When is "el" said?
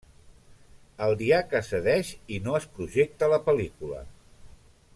1.07-1.11